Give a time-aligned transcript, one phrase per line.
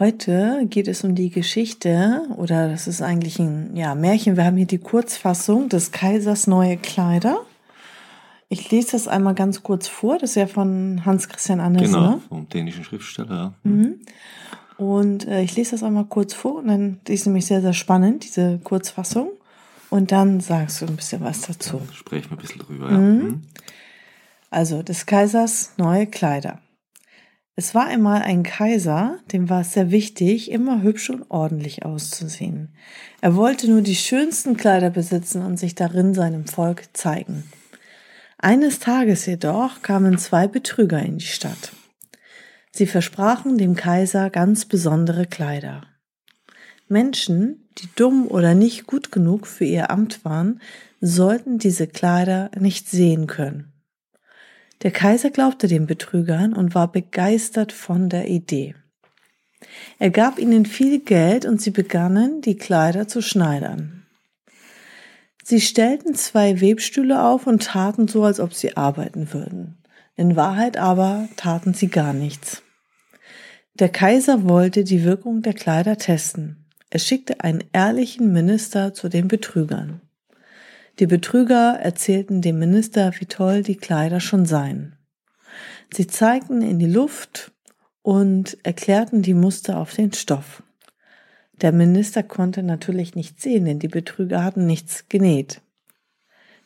[0.00, 4.38] Heute geht es um die Geschichte, oder das ist eigentlich ein ja, Märchen.
[4.38, 7.42] Wir haben hier die Kurzfassung des Kaisers neue Kleider.
[8.48, 10.16] Ich lese das einmal ganz kurz vor.
[10.16, 11.92] Das ist ja von Hans Christian Andersen.
[11.92, 12.20] Genau, ne?
[12.30, 13.52] vom dänischen Schriftsteller.
[13.62, 13.70] Ja.
[13.70, 14.00] Mhm.
[14.78, 17.74] Und äh, ich lese das einmal kurz vor und dann die ist nämlich sehr, sehr
[17.74, 19.32] spannend, diese Kurzfassung.
[19.90, 21.76] Und dann sagst du ein bisschen was dazu.
[21.76, 22.90] Ja, sprechen wir ein bisschen drüber.
[22.90, 22.96] Ja.
[22.96, 23.22] Mhm.
[23.22, 23.42] Mhm.
[24.48, 26.58] Also des Kaisers neue Kleider.
[27.56, 32.74] Es war einmal ein Kaiser, dem war es sehr wichtig, immer hübsch und ordentlich auszusehen.
[33.20, 37.44] Er wollte nur die schönsten Kleider besitzen und sich darin seinem Volk zeigen.
[38.38, 41.72] Eines Tages jedoch kamen zwei Betrüger in die Stadt.
[42.72, 45.82] Sie versprachen dem Kaiser ganz besondere Kleider.
[46.88, 50.60] Menschen, die dumm oder nicht gut genug für ihr Amt waren,
[51.00, 53.69] sollten diese Kleider nicht sehen können.
[54.82, 58.74] Der Kaiser glaubte den Betrügern und war begeistert von der Idee.
[59.98, 64.06] Er gab ihnen viel Geld und sie begannen, die Kleider zu schneidern.
[65.44, 69.82] Sie stellten zwei Webstühle auf und taten so, als ob sie arbeiten würden.
[70.16, 72.62] In Wahrheit aber taten sie gar nichts.
[73.74, 76.66] Der Kaiser wollte die Wirkung der Kleider testen.
[76.90, 80.00] Er schickte einen ehrlichen Minister zu den Betrügern.
[81.00, 84.96] Die Betrüger erzählten dem Minister, wie toll die Kleider schon seien.
[85.94, 87.52] Sie zeigten in die Luft
[88.02, 90.62] und erklärten die Muster auf den Stoff.
[91.62, 95.62] Der Minister konnte natürlich nicht sehen, denn die Betrüger hatten nichts genäht.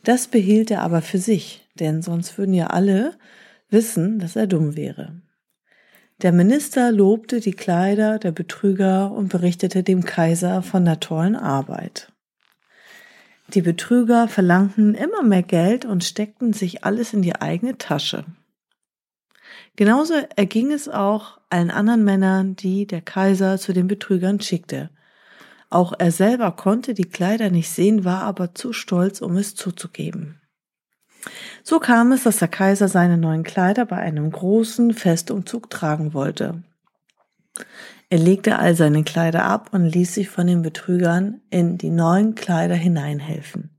[0.03, 3.14] Das behielt er aber für sich, denn sonst würden ja alle
[3.70, 5.22] wissen, dass er dumm wäre.
[6.22, 12.13] Der Minister lobte die Kleider der Betrüger und berichtete dem Kaiser von der tollen Arbeit.
[13.49, 18.25] Die Betrüger verlangten immer mehr Geld und steckten sich alles in die eigene Tasche.
[19.77, 24.91] Genauso erging es auch allen anderen Männern, die der Kaiser zu den Betrügern schickte.
[25.69, 30.41] Auch er selber konnte die Kleider nicht sehen, war aber zu stolz, um es zuzugeben.
[31.62, 36.62] So kam es, dass der Kaiser seine neuen Kleider bei einem großen Festumzug tragen wollte.
[38.10, 42.34] Er legte all seine Kleider ab und ließ sich von den Betrügern in die neuen
[42.34, 43.70] Kleider hineinhelfen.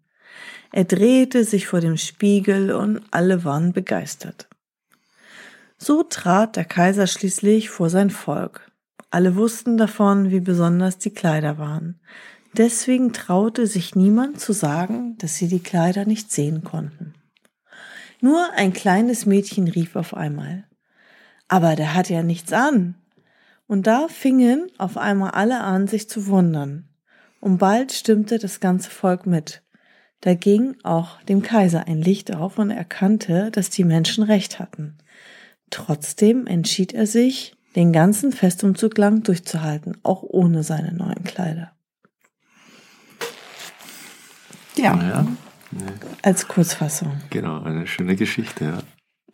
[0.72, 4.50] Er drehte sich vor dem Spiegel und alle waren begeistert.
[5.78, 8.72] So trat der Kaiser schließlich vor sein Volk.
[9.10, 12.00] Alle wussten davon, wie besonders die Kleider waren.
[12.54, 17.14] Deswegen traute sich niemand zu sagen, dass sie die Kleider nicht sehen konnten.
[18.22, 20.66] Nur ein kleines Mädchen rief auf einmal.
[21.48, 22.96] Aber der hat ja nichts an.
[23.68, 26.90] Und da fingen auf einmal alle an, sich zu wundern.
[27.40, 29.64] Und bald stimmte das ganze Volk mit.
[30.22, 34.98] Da ging auch dem Kaiser ein Licht auf und erkannte, dass die Menschen recht hatten.
[35.70, 41.74] Trotzdem entschied er sich, den ganzen Festumzug lang durchzuhalten, auch ohne seine neuen Kleider.
[44.76, 44.96] Ja.
[45.02, 45.28] Ja.
[46.22, 47.22] Als Kurzfassung.
[47.30, 48.84] Genau, eine schöne Geschichte,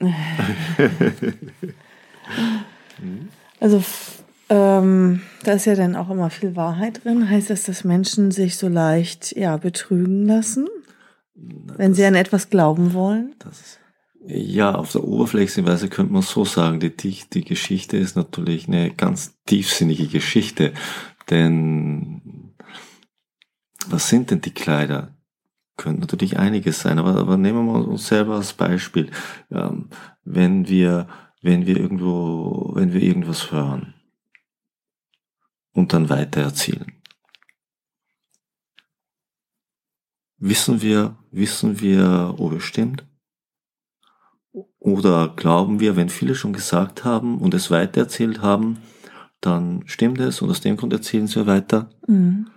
[0.01, 0.07] ja.
[3.59, 3.83] Also
[4.51, 7.29] ähm, da ist ja dann auch immer viel Wahrheit drin.
[7.29, 10.67] Heißt das, dass Menschen sich so leicht ja betrügen lassen,
[11.33, 13.33] wenn sie an etwas glauben wollen?
[13.39, 13.79] Das,
[14.27, 18.91] ja, auf der oberflächlichen Weise könnte man so sagen, die, die, Geschichte ist natürlich eine
[18.91, 20.73] ganz tiefsinnige Geschichte.
[21.29, 22.53] Denn
[23.87, 25.15] was sind denn die Kleider?
[25.77, 29.11] Könnte natürlich einiges sein, aber, aber nehmen wir uns selber als Beispiel.
[29.49, 29.87] Ähm,
[30.25, 31.07] wenn wir,
[31.41, 33.93] wenn wir irgendwo, wenn wir irgendwas hören
[35.73, 36.91] und dann weitererzählen.
[40.37, 43.05] Wissen wir, wissen wir, ob es stimmt?
[44.79, 48.79] Oder glauben wir, wenn viele schon gesagt haben und es weitererzählt haben,
[49.39, 51.89] dann stimmt es und aus dem Grund erzählen sie weiter.
[52.07, 52.47] Mhm.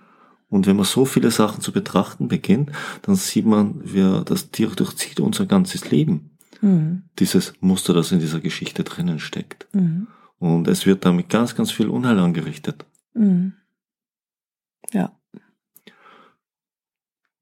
[0.49, 2.71] Und wenn man so viele Sachen zu betrachten beginnt,
[3.03, 6.39] dann sieht man, wir, das Tier durchzieht unser ganzes Leben.
[6.61, 7.05] Mhm.
[7.19, 9.67] Dieses Muster, das in dieser Geschichte drinnen steckt.
[9.75, 10.07] Mhm.
[10.39, 12.87] Und es wird damit ganz, ganz viel Unheil angerichtet.
[13.15, 13.55] Mhm.
[14.93, 15.19] Ja.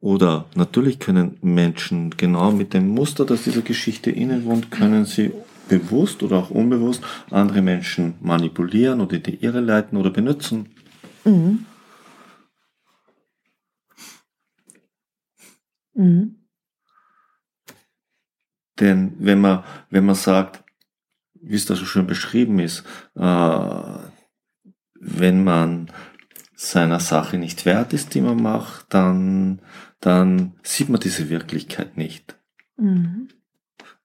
[0.00, 5.32] Oder natürlich können Menschen genau mit dem Muster, das dieser Geschichte innewohnt, können sie
[5.69, 10.70] bewusst oder auch unbewusst andere Menschen manipulieren oder in die Irre leiten oder benutzen.
[11.24, 11.66] Mhm.
[15.94, 16.36] Mhm.
[18.80, 20.64] Denn wenn man, wenn man sagt,
[21.34, 22.84] wie es da so schön beschrieben ist,
[23.14, 23.98] äh,
[25.04, 25.90] wenn man
[26.54, 29.60] seiner Sache nicht wert ist, die man macht, dann,
[30.00, 32.38] dann sieht man diese Wirklichkeit nicht.
[32.76, 33.28] Mhm.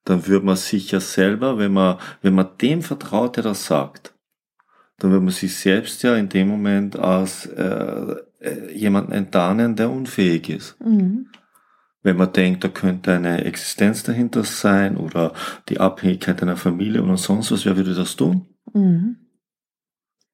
[0.04, 4.14] Dann würde man sich ja selber, wenn man, wenn man dem vertraut, der das sagt,
[4.98, 9.90] dann wird man sich selbst ja in dem Moment als äh, äh, jemanden enttarnen, der
[9.90, 10.76] unfähig ist.
[10.80, 11.28] Mhm.
[12.02, 15.32] Wenn man denkt, da könnte eine Existenz dahinter sein oder
[15.68, 18.46] die Abhängigkeit einer Familie oder sonst was, wer würde das tun?
[18.72, 19.27] Mhm.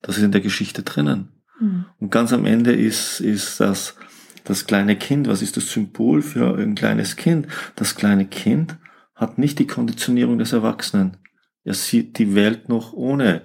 [0.04, 1.30] Das ist in der Geschichte drinnen.
[1.58, 1.86] Mhm.
[1.98, 3.96] Und ganz am Ende ist, ist das,
[4.44, 7.48] das kleine Kind, was ist das Symbol für ein kleines Kind?
[7.74, 8.76] Das kleine Kind
[9.14, 11.16] hat nicht die Konditionierung des Erwachsenen.
[11.64, 13.42] Er sieht die Welt noch ohne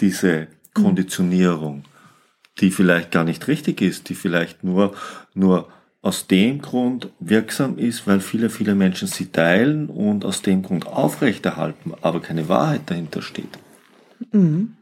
[0.00, 1.84] diese Konditionierung,
[2.60, 4.94] die vielleicht gar nicht richtig ist, die vielleicht nur,
[5.32, 5.68] nur
[6.02, 10.86] aus dem Grund wirksam ist, weil viele, viele Menschen sie teilen und aus dem Grund
[10.86, 13.58] aufrechterhalten, aber keine Wahrheit dahinter steht.
[14.30, 14.76] Mhm.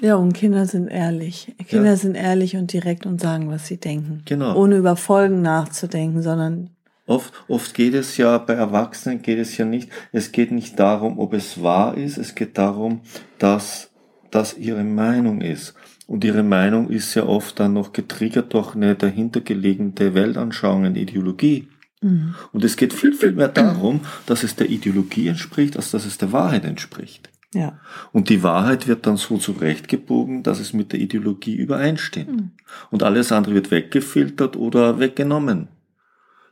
[0.00, 1.54] Ja, und Kinder sind ehrlich.
[1.66, 1.96] Kinder ja.
[1.96, 4.22] sind ehrlich und direkt und sagen, was sie denken.
[4.24, 4.56] Genau.
[4.56, 6.70] Ohne über Folgen nachzudenken, sondern
[7.08, 11.18] Oft, oft geht es ja, bei Erwachsenen geht es ja nicht, es geht nicht darum,
[11.18, 13.00] ob es wahr ist, es geht darum,
[13.38, 13.88] dass
[14.30, 15.72] das ihre Meinung ist.
[16.06, 21.68] Und ihre Meinung ist ja oft dann noch getriggert durch eine dahintergelegene Weltanschauung, eine Ideologie.
[22.02, 22.34] Mhm.
[22.52, 26.18] Und es geht viel, viel mehr darum, dass es der Ideologie entspricht, als dass es
[26.18, 27.27] der Wahrheit entspricht.
[27.54, 27.80] Ja.
[28.12, 32.40] Und die Wahrheit wird dann so zurechtgebogen, dass es mit der Ideologie übereinstimmt.
[32.40, 32.50] Mhm.
[32.90, 35.68] Und alles andere wird weggefiltert oder weggenommen.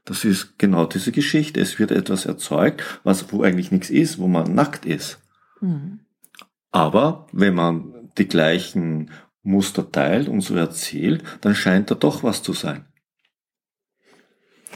[0.06, 1.60] Das ist genau diese Geschichte.
[1.60, 5.20] Es wird etwas erzeugt, was, wo eigentlich nichts ist, wo man nackt ist.
[5.60, 6.00] Mhm.
[6.70, 9.10] Aber wenn man die gleichen
[9.42, 12.86] Muster teilt und so erzählt, dann scheint da doch was zu sein.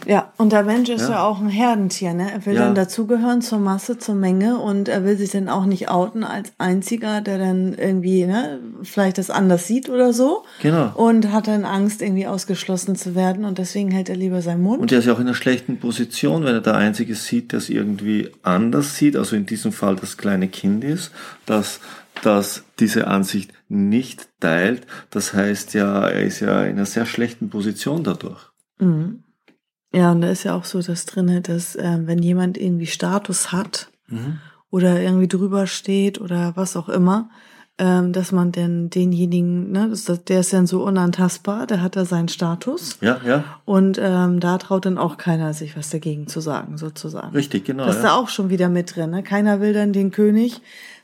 [0.07, 2.31] Ja, und der Mensch ist ja, ja auch ein Herdentier, ne?
[2.33, 2.65] Er will ja.
[2.65, 6.53] dann dazugehören zur Masse, zur Menge und er will sich dann auch nicht outen als
[6.59, 10.45] einziger, der dann irgendwie, ne, vielleicht das anders sieht oder so.
[10.63, 10.93] Genau.
[10.95, 14.81] Und hat dann Angst, irgendwie ausgeschlossen zu werden und deswegen hält er lieber seinen Mund.
[14.81, 17.59] Und er ist ja auch in einer schlechten Position, wenn er der Einzige sieht, der
[17.59, 21.11] es irgendwie anders sieht, also in diesem Fall das kleine Kind ist,
[21.47, 21.81] dass
[22.23, 24.87] das diese Ansicht nicht teilt.
[25.11, 28.51] Das heißt ja, er ist ja in einer sehr schlechten Position dadurch.
[28.79, 29.23] Mhm.
[29.93, 33.53] Ja, und da ist ja auch so das drinne, dass äh, wenn jemand irgendwie Status
[33.53, 34.39] hat mhm.
[34.71, 37.29] oder irgendwie drüber steht oder was auch immer,
[37.81, 42.05] ähm, dass man denn denjenigen, ne, das, der ist dann so unantastbar, der hat da
[42.05, 42.99] seinen Status.
[43.01, 43.45] Ja, ja.
[43.65, 47.35] Und ähm, da traut dann auch keiner sich was dagegen zu sagen, sozusagen.
[47.35, 47.87] Richtig, genau.
[47.87, 48.11] Das ist ja.
[48.11, 49.11] da auch schon wieder mit drin.
[49.11, 49.23] Ne?
[49.23, 50.61] Keiner will dann den König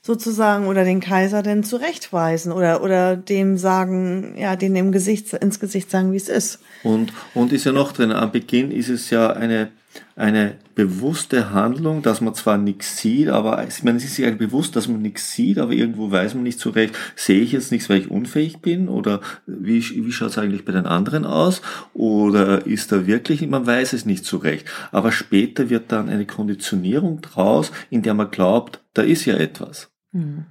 [0.06, 5.58] sozusagen oder den Kaiser denn zurechtweisen oder oder dem sagen, ja, den im Gesicht ins
[5.58, 6.60] Gesicht sagen, wie es ist.
[6.84, 8.12] Und und ist ja noch drin.
[8.12, 9.68] Am Beginn ist es ja eine
[10.14, 14.76] eine bewusste Handlung, dass man zwar nichts sieht, aber ich meine, es ist ja bewusst,
[14.76, 17.88] dass man nichts sieht, aber irgendwo weiß man nicht so recht, sehe ich jetzt nichts,
[17.88, 21.62] weil ich unfähig bin oder wie, wie schaut es eigentlich bei den anderen aus
[21.94, 24.66] oder ist da wirklich, man weiß es nicht so recht.
[24.92, 29.90] Aber später wird dann eine Konditionierung draus, in der man glaubt, da ist ja etwas.
[30.16, 30.46] Hm.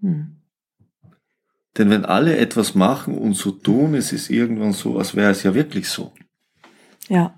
[0.00, 0.36] Hm.
[1.78, 5.44] Denn wenn alle etwas machen und so tun, es ist irgendwann so, als wäre es
[5.44, 6.12] ja wirklich so.
[7.08, 7.34] Ja.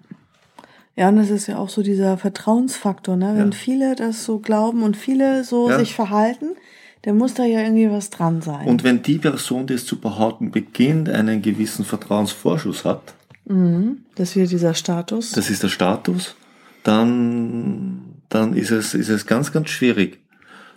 [0.96, 3.34] Ja, und das ist ja auch so dieser Vertrauensfaktor, ne?
[3.36, 3.56] Wenn ja.
[3.56, 5.78] viele das so glauben und viele so ja.
[5.78, 6.56] sich verhalten,
[7.02, 8.66] dann muss da ja irgendwie was dran sein.
[8.66, 13.14] Und wenn die Person, die es zu behaupten beginnt, einen gewissen Vertrauensvorschuss hat,
[13.44, 14.04] mhm.
[14.14, 15.32] das ist dieser Status.
[15.32, 16.36] Das ist der Status,
[16.84, 20.21] dann, dann ist es, ist es ganz, ganz schwierig.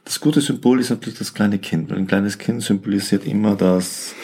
[0.05, 4.15] Das gute Symbol ist natürlich das kleine Kind, weil ein kleines Kind symbolisiert immer das,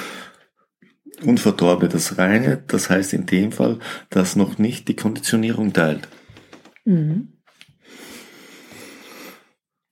[1.24, 6.08] Unverdorbene, das Reine, das heißt in dem Fall, dass noch nicht die Konditionierung teilt.
[6.86, 7.34] Mhm.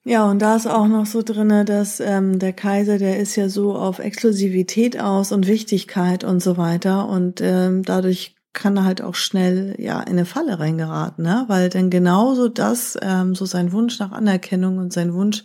[0.06, 3.48] Ja, und da ist auch noch so drinne, dass ähm, der Kaiser, der ist ja
[3.48, 9.04] so auf Exklusivität aus und Wichtigkeit und so weiter und ähm, dadurch kann er halt
[9.04, 11.44] auch schnell ja in eine Falle reingeraten, ne?
[11.48, 15.44] weil dann genauso das, ähm, so sein Wunsch nach Anerkennung und sein Wunsch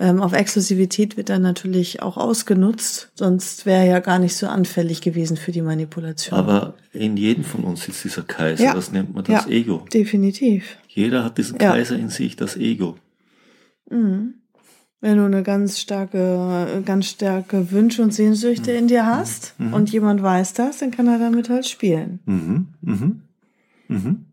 [0.00, 4.46] ähm, auf Exklusivität wird dann natürlich auch ausgenutzt, sonst wäre er ja gar nicht so
[4.46, 6.38] anfällig gewesen für die Manipulation.
[6.38, 8.74] Aber in jedem von uns sitzt dieser Kaiser, ja.
[8.74, 9.84] das nennt man das ja, Ego.
[9.92, 10.78] Definitiv.
[10.88, 11.72] Jeder hat diesen ja.
[11.72, 12.96] Kaiser in sich, das Ego.
[13.90, 14.34] Mhm.
[15.00, 18.78] Wenn du eine ganz starke, ganz starke Wünsche und Sehnsüchte mhm.
[18.78, 19.74] in dir hast mhm.
[19.74, 22.20] und jemand weiß das, dann kann er damit halt spielen.
[22.24, 22.68] Mhm.
[22.80, 23.22] Mhm.
[23.88, 24.24] Mhm.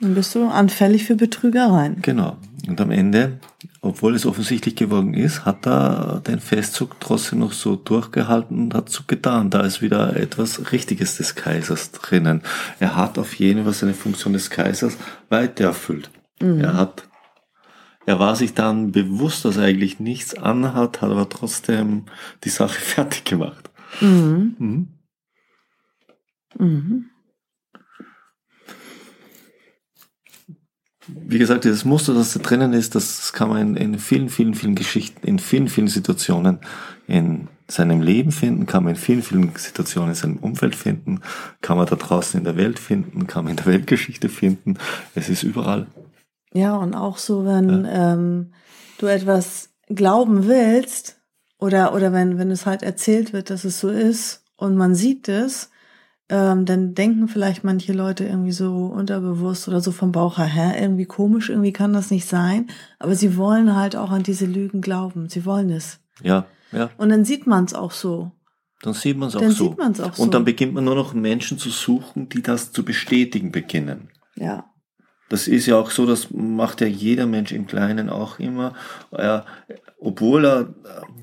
[0.00, 2.02] Dann bist du anfällig für Betrügereien.
[2.02, 2.36] Genau.
[2.68, 3.40] Und am Ende,
[3.88, 8.90] obwohl es offensichtlich geworden ist, hat er den Festzug trotzdem noch so durchgehalten und hat
[8.90, 9.48] so getan.
[9.48, 12.42] Da ist wieder etwas Richtiges des Kaisers drinnen.
[12.80, 14.98] Er hat auf jeden Fall seine Funktion des Kaisers
[15.30, 16.10] weiter erfüllt.
[16.40, 16.60] Mhm.
[16.60, 17.08] Er hat,
[18.04, 22.04] er war sich dann bewusst, dass er eigentlich nichts anhat, hat aber trotzdem
[22.44, 23.70] die Sache fertig gemacht.
[24.02, 24.88] Mhm.
[26.58, 27.10] Mhm.
[31.08, 34.54] Wie gesagt, dieses Muster, das da drinnen ist, das kann man in, in, vielen, vielen,
[34.54, 36.58] vielen Geschichten, in vielen, vielen Situationen
[37.06, 41.20] in seinem Leben finden, kann man in vielen, vielen Situationen in seinem Umfeld finden,
[41.60, 44.78] kann man da draußen in der Welt finden, kann man in der Weltgeschichte finden.
[45.14, 45.86] Es ist überall.
[46.52, 48.14] Ja, und auch so, wenn ja.
[48.14, 48.52] ähm,
[48.98, 51.20] du etwas glauben willst
[51.58, 55.28] oder, oder wenn, wenn es halt erzählt wird, dass es so ist und man sieht
[55.28, 55.70] es,
[56.28, 60.82] ähm, dann denken vielleicht manche Leute irgendwie so unterbewusst oder so vom Bauch her, hä,
[60.82, 62.66] irgendwie komisch, irgendwie kann das nicht sein.
[62.98, 65.28] Aber sie wollen halt auch an diese Lügen glauben.
[65.28, 66.00] Sie wollen es.
[66.22, 66.90] Ja, ja.
[66.98, 68.32] Und dann sieht man es auch so.
[68.82, 69.70] Dann sieht man es auch dann so.
[69.70, 70.22] Sieht man's auch so.
[70.22, 74.10] Und dann beginnt man nur noch Menschen zu suchen, die das zu bestätigen beginnen.
[74.36, 74.66] Ja.
[75.28, 78.74] Das ist ja auch so, das macht ja jeder Mensch im Kleinen auch immer.
[79.10, 79.44] Er,
[80.00, 80.74] obwohl er,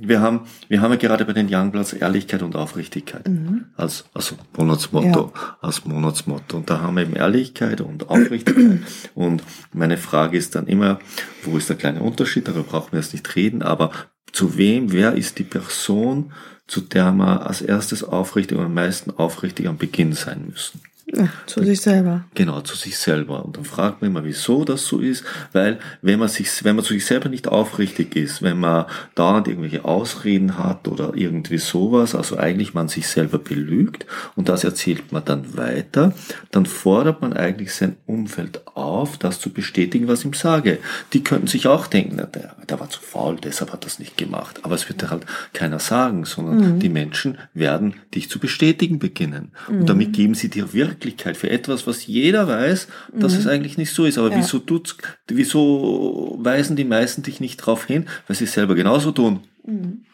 [0.02, 3.66] wir haben, wir haben ja gerade bei den Youngbloods Ehrlichkeit und Aufrichtigkeit mhm.
[3.76, 5.58] als, also Monatsmotto, ja.
[5.62, 6.58] als Monatsmotto.
[6.58, 8.82] Und da haben wir eben Ehrlichkeit und Aufrichtigkeit.
[9.16, 11.00] und meine Frage ist dann immer,
[11.44, 12.48] wo ist der kleine Unterschied?
[12.48, 13.92] Darüber brauchen wir jetzt nicht reden, aber
[14.34, 16.34] zu wem, wer ist die Person,
[16.68, 20.82] zu der wir als erstes aufrichtig und am meisten aufrichtig am Beginn sein müssen?
[21.08, 22.26] Ja, zu sich selber.
[22.34, 23.46] Genau, zu sich selber.
[23.46, 26.84] Und dann fragt man immer, wieso das so ist, weil wenn man sich, wenn man
[26.84, 32.16] zu sich selber nicht aufrichtig ist, wenn man dauernd irgendwelche Ausreden hat oder irgendwie sowas,
[32.16, 36.12] also eigentlich man sich selber belügt und das erzählt man dann weiter,
[36.50, 40.80] dann fordert man eigentlich sein Umfeld auf, das zu bestätigen, was ihm sage.
[41.14, 44.18] Die könnten sich auch denken, na, der, der war zu faul, deshalb hat das nicht
[44.18, 44.62] gemacht.
[44.64, 46.80] Aber es wird halt keiner sagen, sondern mhm.
[46.80, 49.52] die Menschen werden dich zu bestätigen beginnen.
[49.70, 49.82] Mhm.
[49.82, 53.40] Und damit geben sie dir wirklich Wirklichkeit, für etwas, was jeder weiß, dass mhm.
[53.40, 54.18] es eigentlich nicht so ist.
[54.18, 54.38] Aber ja.
[54.38, 54.98] wieso tut's,
[55.28, 59.42] wieso weisen die meisten dich nicht darauf hin, weil sie es selber genauso tun?
[59.66, 60.06] Mhm.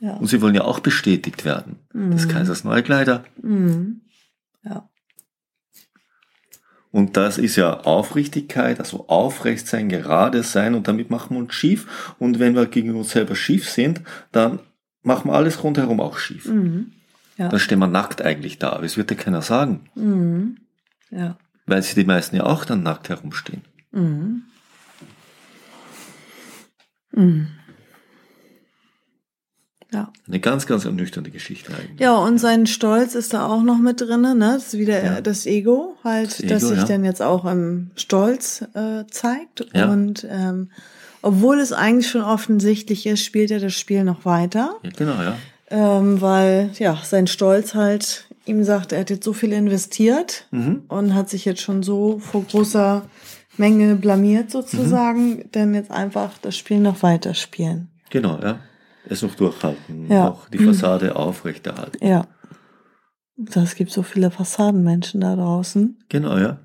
[0.00, 0.12] Ja.
[0.12, 1.76] Und sie wollen ja auch bestätigt werden.
[1.94, 2.10] Mhm.
[2.10, 3.24] Des Kaisers neue Kleider.
[3.42, 4.02] Mhm.
[4.62, 4.88] Ja.
[6.92, 11.54] Und das ist ja Aufrichtigkeit, also aufrecht sein, gerade sein und damit machen wir uns
[11.54, 12.14] schief.
[12.18, 14.02] Und wenn wir gegen uns selber schief sind,
[14.32, 14.60] dann
[15.02, 16.46] machen wir alles rundherum auch schief.
[16.46, 16.92] Mhm.
[17.36, 17.48] Ja.
[17.48, 19.88] Dann stehen wir nackt eigentlich da, aber es wird dir keiner sagen.
[19.94, 20.56] Mhm.
[21.10, 21.36] Ja.
[21.66, 23.62] Weil sie die meisten ja auch dann nackt herumstehen.
[23.92, 24.42] Mhm.
[27.12, 27.48] Mhm.
[29.92, 30.12] Ja.
[30.26, 32.00] Eine ganz, ganz ernüchternde Geschichte eigentlich.
[32.00, 34.34] Ja, und sein Stolz ist da auch noch mit drin, ne?
[34.38, 35.20] Das ist wieder ja.
[35.20, 36.84] das Ego, halt, das, Ego, das sich ja.
[36.84, 39.66] dann jetzt auch im Stolz äh, zeigt.
[39.74, 39.90] Ja.
[39.90, 40.70] Und ähm,
[41.22, 44.76] obwohl es eigentlich schon offensichtlich ist, spielt er das Spiel noch weiter.
[44.82, 45.36] Ja, genau, ja
[45.70, 50.84] ähm, weil ja sein Stolz halt ihm sagt, er hat jetzt so viel investiert mhm.
[50.88, 53.04] und hat sich jetzt schon so vor großer
[53.56, 55.50] Menge blamiert sozusagen, mhm.
[55.52, 57.88] denn jetzt einfach das Spiel noch weiterspielen.
[58.10, 58.60] Genau, ja.
[59.08, 60.30] Es noch durchhalten, ja.
[60.30, 61.12] auch die Fassade mhm.
[61.12, 62.04] aufrechterhalten.
[62.04, 62.26] Ja.
[63.36, 65.98] Das gibt so viele Fassadenmenschen da draußen.
[66.08, 66.58] Genau, ja.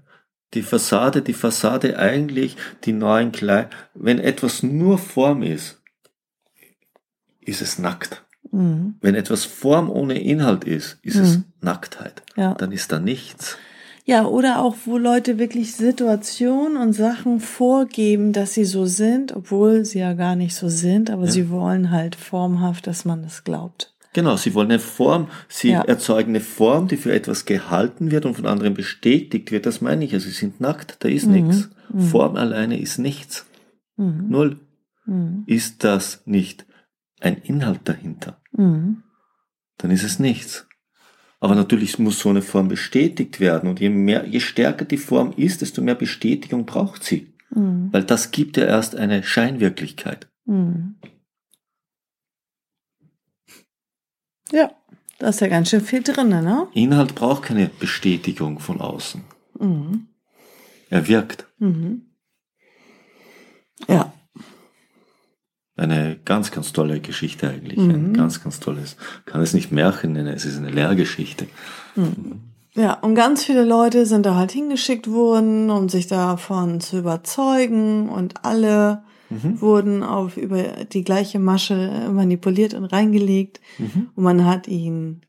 [0.53, 5.81] Die Fassade, die Fassade eigentlich, die neuen Kleid, wenn etwas nur Form ist,
[7.41, 8.23] ist es nackt.
[8.51, 8.95] Mhm.
[9.01, 11.21] Wenn etwas Form ohne Inhalt ist, ist mhm.
[11.21, 12.21] es Nacktheit.
[12.35, 12.53] Ja.
[12.53, 13.57] Dann ist da nichts.
[14.05, 19.85] Ja, oder auch, wo Leute wirklich Situationen und Sachen vorgeben, dass sie so sind, obwohl
[19.85, 21.31] sie ja gar nicht so sind, aber ja.
[21.31, 23.93] sie wollen halt formhaft, dass man das glaubt.
[24.13, 25.81] Genau, sie wollen eine Form, sie ja.
[25.83, 29.65] erzeugen eine Form, die für etwas gehalten wird und von anderen bestätigt wird.
[29.65, 31.33] Das meine ich ja, sie sind nackt, da ist mhm.
[31.33, 31.69] nichts.
[31.93, 32.01] Mhm.
[32.01, 33.45] Form alleine ist nichts.
[33.95, 34.25] Mhm.
[34.27, 34.59] Null.
[35.05, 35.43] Mhm.
[35.45, 36.65] Ist das nicht
[37.21, 38.40] ein Inhalt dahinter?
[38.51, 39.03] Mhm.
[39.77, 40.67] dann ist es nichts.
[41.39, 43.67] Aber natürlich muss so eine Form bestätigt werden.
[43.67, 47.33] Und je mehr, je stärker die Form ist, desto mehr Bestätigung braucht sie.
[47.49, 47.89] Mhm.
[47.91, 50.29] Weil das gibt ja erst eine Scheinwirklichkeit.
[50.45, 50.95] Mhm.
[54.51, 54.71] Ja,
[55.17, 56.67] da ist ja ganz schön viel drin, ne?
[56.73, 59.23] Inhalt braucht keine Bestätigung von außen.
[59.59, 60.07] Mhm.
[60.89, 61.47] Er wirkt.
[61.57, 62.11] Mhm.
[63.87, 64.13] Ja
[65.81, 67.79] eine ganz, ganz tolle Geschichte eigentlich.
[67.79, 67.89] Mhm.
[67.89, 71.47] Ein ganz, ganz tolles, kann es nicht Märchen nennen, es ist eine Lehrgeschichte.
[71.95, 72.41] Mhm.
[72.73, 78.07] Ja, und ganz viele Leute sind da halt hingeschickt worden, um sich davon zu überzeugen
[78.07, 79.59] und alle mhm.
[79.59, 84.09] wurden auf über die gleiche Masche manipuliert und reingelegt mhm.
[84.15, 85.21] und man hat ihnen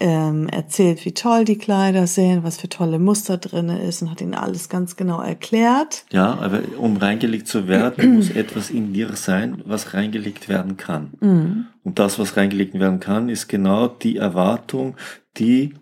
[0.00, 4.20] ähm, erzählt, wie toll die Kleider sind, was für tolle Muster drinne ist und hat
[4.20, 6.04] ihnen alles ganz genau erklärt.
[6.10, 11.12] Ja, aber um reingelegt zu werden, muss etwas in dir sein, was reingelegt werden kann.
[11.20, 11.66] Mhm.
[11.84, 14.96] Und das, was reingelegt werden kann, ist genau die Erwartung,
[15.38, 15.74] die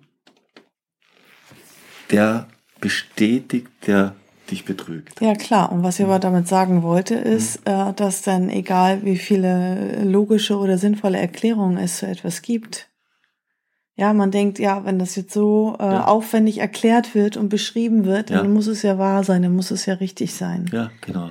[2.10, 2.48] der
[2.80, 4.14] bestätigt, der
[4.50, 5.20] dich betrügt.
[5.20, 5.70] Ja, klar.
[5.70, 7.72] Und was ich aber damit sagen wollte, ist, mhm.
[7.72, 12.89] äh, dass dann egal wie viele logische oder sinnvolle Erklärungen es zu etwas gibt,
[14.00, 16.06] ja, man denkt, ja, wenn das jetzt so äh, ja.
[16.06, 18.50] aufwendig erklärt wird und beschrieben wird, dann ja.
[18.50, 20.70] muss es ja wahr sein, dann muss es ja richtig sein.
[20.72, 21.28] Ja, genau.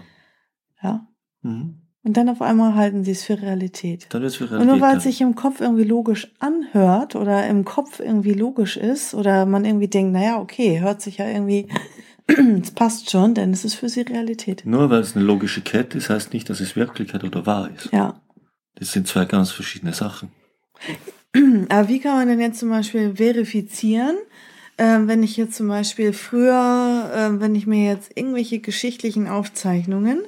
[0.84, 1.08] Ja.
[1.42, 1.82] Mhm.
[2.04, 4.06] Und dann auf einmal halten sie es für Realität.
[4.12, 4.62] Dann ist für Realität.
[4.62, 8.78] Und nur weil es sich im Kopf irgendwie logisch anhört oder im Kopf irgendwie logisch
[8.78, 11.70] ist oder man irgendwie denkt, naja, okay, hört sich ja irgendwie,
[12.28, 14.62] es passt schon, denn es ist für sie Realität.
[14.68, 17.92] Nur weil es eine logische Kette ist, heißt nicht, dass es Wirklichkeit oder wahr ist.
[17.92, 18.22] Ja.
[18.76, 20.32] Das sind zwei ganz verschiedene Sachen.
[21.70, 24.18] Aber wie kann man denn jetzt zum Beispiel verifizieren,
[24.78, 30.22] äh, wenn ich jetzt zum Beispiel früher, äh, wenn ich mir jetzt irgendwelche geschichtlichen Aufzeichnungen,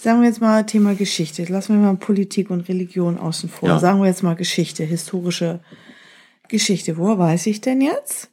[0.00, 3.78] sagen wir jetzt mal Thema Geschichte, lassen wir mal Politik und Religion außen vor, ja.
[3.78, 5.60] sagen wir jetzt mal Geschichte, historische
[6.48, 6.98] Geschichte.
[6.98, 8.30] Woher weiß ich denn jetzt?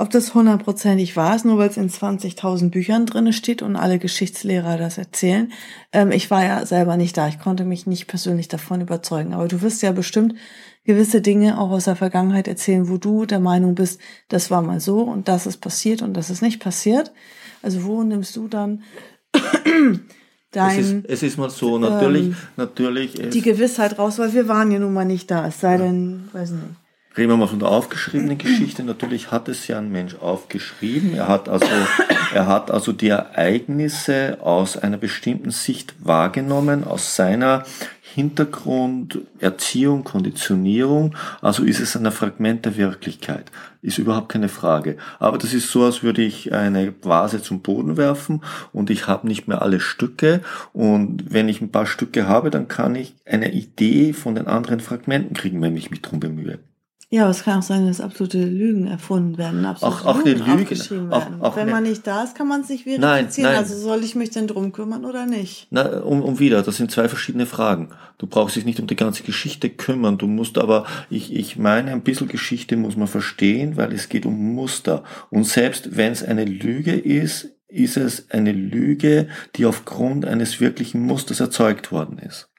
[0.00, 3.98] Ob das hundertprozentig wahr ist, nur weil es in 20.000 Büchern drinne steht und alle
[3.98, 5.52] Geschichtslehrer das erzählen.
[5.92, 9.34] Ähm, ich war ja selber nicht da, ich konnte mich nicht persönlich davon überzeugen.
[9.34, 10.34] Aber du wirst ja bestimmt
[10.88, 14.80] gewisse Dinge auch aus der Vergangenheit erzählen, wo du der Meinung bist, das war mal
[14.80, 17.12] so und das ist passiert und das ist nicht passiert.
[17.60, 18.82] Also wo nimmst du dann
[20.50, 20.78] dein...
[20.78, 23.12] Es ist, es ist mal so, natürlich, ähm, natürlich...
[23.12, 26.52] Die Gewissheit raus, weil wir waren ja nun mal nicht da, es sei denn, weiß
[26.52, 26.64] nicht.
[27.16, 28.84] Reden wir mal von der aufgeschriebenen Geschichte.
[28.84, 31.14] Natürlich hat es ja ein Mensch aufgeschrieben.
[31.14, 31.66] Er hat also,
[32.32, 37.64] er hat also die Ereignisse aus einer bestimmten Sicht wahrgenommen, aus seiner
[38.14, 41.16] Hintergrund, Erziehung, Konditionierung.
[41.40, 43.50] Also ist es ein Fragment der Wirklichkeit.
[43.82, 44.96] Ist überhaupt keine Frage.
[45.18, 49.26] Aber das ist so, als würde ich eine Vase zum Boden werfen und ich habe
[49.26, 50.40] nicht mehr alle Stücke.
[50.72, 54.80] Und wenn ich ein paar Stücke habe, dann kann ich eine Idee von den anderen
[54.80, 56.58] Fragmenten kriegen, wenn ich mich drum bemühe.
[57.10, 60.40] Ja, aber es kann auch sein, dass absolute Lügen erfunden werden, absolute auch, auch Lügen
[60.40, 61.40] Lüge, aufgeschrieben auch, werden.
[61.40, 63.00] Auch Wenn man nicht da ist, kann man sich verifizieren.
[63.00, 63.56] Nein, nein.
[63.56, 65.68] Also soll ich mich denn drum kümmern oder nicht?
[65.70, 67.88] Na, um, um wieder, das sind zwei verschiedene Fragen.
[68.18, 70.18] Du brauchst dich nicht um die ganze Geschichte kümmern.
[70.18, 74.26] Du musst aber, ich, ich meine, ein bisschen Geschichte muss man verstehen, weil es geht
[74.26, 75.02] um Muster.
[75.30, 81.00] Und selbst wenn es eine Lüge ist, ist es eine Lüge, die aufgrund eines wirklichen
[81.02, 82.50] Musters erzeugt worden ist.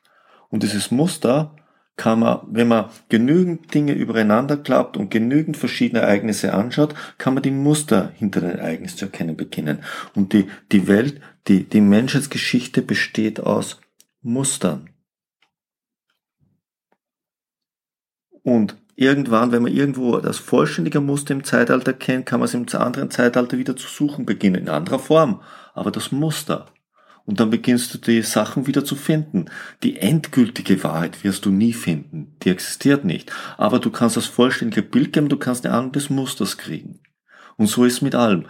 [0.49, 1.55] Und dieses Muster
[1.99, 7.43] kann man, wenn man genügend Dinge übereinander klappt und genügend verschiedene Ereignisse anschaut, kann man
[7.43, 9.79] die Muster hinter den Ereignissen zu erkennen beginnen.
[10.15, 13.81] Und die, die Welt, die, die Menschheitsgeschichte besteht aus
[14.21, 14.91] Mustern.
[18.43, 22.65] Und irgendwann, wenn man irgendwo das vollständige Muster im Zeitalter kennt, kann man es im
[22.79, 25.41] anderen Zeitalter wieder zu suchen beginnen, in anderer Form.
[25.73, 26.67] Aber das Muster.
[27.29, 29.51] Und dann beginnst du die Sachen wieder zu finden.
[29.83, 32.35] Die endgültige Wahrheit wirst du nie finden.
[32.41, 33.31] Die existiert nicht.
[33.55, 37.01] Aber du kannst das vollständige Bild geben, du kannst eine Ahnung des Musters kriegen.
[37.55, 38.47] Und so ist mit allem.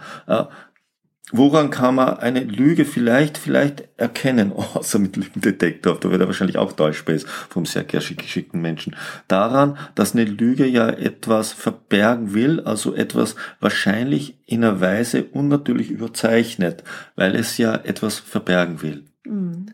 [1.32, 6.58] Woran kann man eine Lüge vielleicht, vielleicht erkennen, außer mit Lügendetektor, da wird er wahrscheinlich
[6.58, 8.96] auch Deutschspace vom sehr geschickten Menschen.
[9.28, 15.90] Daran, dass eine Lüge ja etwas verbergen will, also etwas wahrscheinlich in einer Weise unnatürlich
[15.90, 16.82] überzeichnet,
[17.14, 19.04] weil es ja etwas verbergen will.
[19.24, 19.66] Mhm.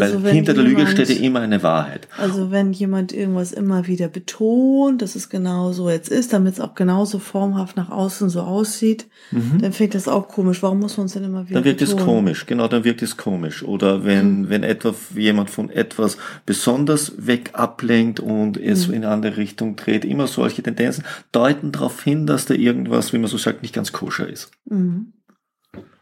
[0.00, 2.08] Also Weil hinter der Lüge steht ja immer eine Wahrheit.
[2.16, 6.60] Also wenn jemand irgendwas immer wieder betont, dass es genau so jetzt ist, damit es
[6.60, 9.58] auch genauso formhaft nach außen so aussieht, mhm.
[9.60, 10.62] dann fängt das auch komisch.
[10.62, 11.98] Warum muss man es denn immer wieder Dann wirkt betonen?
[11.98, 13.62] es komisch, genau, dann wirkt es komisch.
[13.62, 14.48] Oder wenn, mhm.
[14.48, 18.94] wenn etwa jemand von etwas besonders weg ablenkt und es mhm.
[18.94, 23.18] in eine andere Richtung dreht, immer solche Tendenzen deuten darauf hin, dass da irgendwas, wie
[23.18, 24.50] man so sagt, nicht ganz koscher ist.
[24.66, 25.12] Mhm.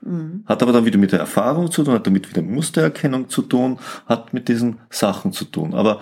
[0.06, 0.44] Mhm.
[0.46, 3.78] Hat aber dann wieder mit der Erfahrung zu tun, hat damit wieder Mustererkennung zu tun,
[4.06, 5.74] hat mit diesen Sachen zu tun.
[5.74, 6.00] Aber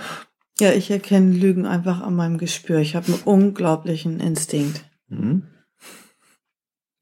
[0.61, 2.79] ja, ich erkenne Lügen einfach an meinem Gespür.
[2.79, 4.85] Ich habe einen unglaublichen Instinkt.
[5.09, 5.49] Mhm.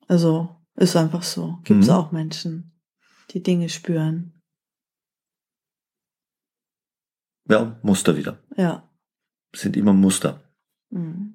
[0.09, 1.59] Also ist einfach so.
[1.65, 1.95] Gibt es mhm.
[1.95, 2.73] auch Menschen,
[3.31, 4.41] die Dinge spüren.
[7.49, 8.38] Ja, Muster wieder.
[8.57, 8.88] Ja.
[9.55, 10.41] Sind immer Muster.
[10.91, 11.35] Mhm.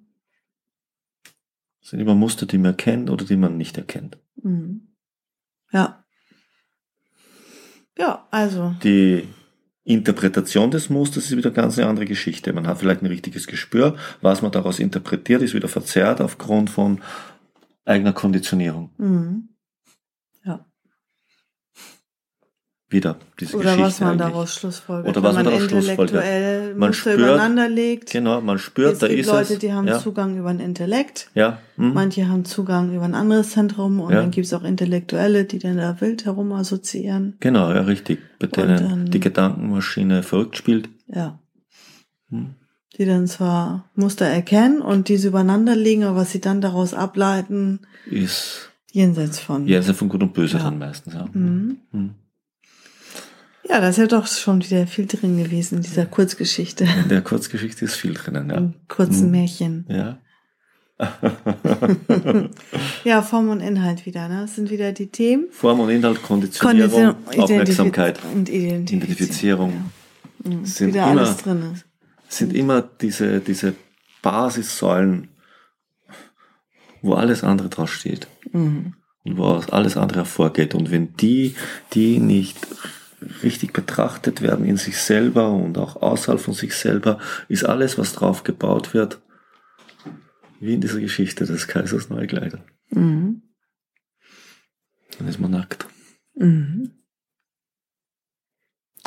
[1.81, 4.17] Sind immer Muster, die man erkennt oder die man nicht erkennt.
[4.41, 4.86] Mhm.
[5.71, 6.03] Ja.
[7.97, 8.75] Ja, also.
[8.83, 9.27] Die
[9.83, 12.53] Interpretation des Musters ist wieder ganz eine andere Geschichte.
[12.53, 13.95] Man hat vielleicht ein richtiges Gespür.
[14.21, 17.01] Was man daraus interpretiert, ist wieder verzerrt aufgrund von
[17.85, 18.91] eigener Konditionierung.
[18.97, 19.49] Mhm.
[20.43, 20.65] Ja.
[22.89, 24.27] Wieder diese Oder Geschichte was man eigentlich.
[24.27, 25.09] daraus schlussfolgert.
[25.17, 26.77] Oder was man man daraus schlussfolgert.
[26.77, 28.11] Man spürt- übereinander legt.
[28.11, 29.59] Genau, man spürt, es da gibt ist Leute, es.
[29.59, 31.29] die haben ja, Zugang über ein Intellekt.
[31.35, 34.21] ja, hm, Manche haben Zugang über ein anderes Zentrum und Ja.
[34.21, 37.35] dann gibt es auch Intellektuelle, die dann da wild herum assoziieren.
[37.41, 38.19] genau, ja, richtig.
[38.39, 40.87] Bei denen dann- die Gedankenmaschine verrückt spielt.
[41.07, 41.39] Ja.
[42.29, 42.55] Hm.
[42.97, 47.81] Die dann zwar Muster erkennen und diese übereinander legen, aber was sie dann daraus ableiten,
[48.09, 49.67] Ist jenseits von.
[49.67, 50.63] jenseits von Gut und Böse Ja.
[50.63, 51.13] dann meistens.
[51.13, 51.25] Ja.
[51.33, 51.77] Mhm.
[53.67, 53.73] Hm.
[53.73, 56.85] Ja, da ist ja doch schon wieder viel drin gewesen in dieser Kurzgeschichte.
[57.03, 58.57] In der Kurzgeschichte ist viel drinnen, ja.
[58.57, 59.31] Im kurzen Mhm.
[59.31, 59.85] Märchen.
[59.89, 60.17] Ja.
[63.03, 64.41] Ja, Form und Inhalt wieder, ne?
[64.41, 65.45] Das sind wieder die Themen.
[65.51, 69.69] Form und Inhalt, Konditionierung, Kondition- Aufmerksamkeit, und Identifizierung.
[69.69, 69.73] Identifizierung.
[70.43, 70.49] Ja.
[70.51, 70.65] Mhm.
[70.65, 71.81] Sind wieder immer- alles drin
[72.29, 73.73] sind immer diese, diese
[74.21, 75.29] Basissäulen,
[77.01, 78.27] wo alles andere draus steht.
[78.51, 78.95] Mhm.
[79.23, 80.75] Und wo alles andere hervorgeht.
[80.75, 81.55] Und wenn die,
[81.93, 82.57] die nicht
[83.43, 88.13] richtig betrachtet werden in sich selber und auch außerhalb von sich selber, ist alles, was
[88.13, 89.21] drauf gebaut wird,
[90.59, 92.63] wie in dieser Geschichte des Kaisers Neukleider.
[92.89, 93.41] Mhm.
[95.17, 95.87] Dann ist man nackt.
[96.35, 96.91] Mhm.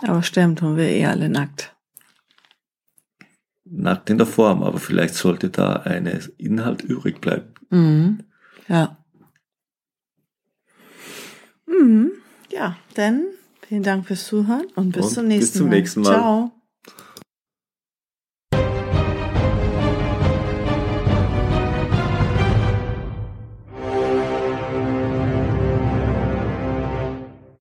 [0.03, 1.77] Aber sterben tun wir eh alle nackt.
[3.65, 6.07] Nackt in der Form, aber vielleicht sollte da ein
[6.39, 7.55] Inhalt übrig bleiben.
[7.71, 8.25] Mhm.
[8.67, 9.05] Ja.
[11.67, 12.13] Mhm.
[12.51, 13.27] Ja, dann
[13.71, 15.75] vielen Dank fürs Zuhören und bis Und zum bis nächsten zum Mal.
[15.77, 16.13] nächsten Mal.
[16.13, 16.51] Ciao.